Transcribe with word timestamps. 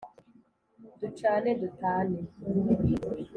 ducane 0.99 1.49
dutane!” 1.61 2.19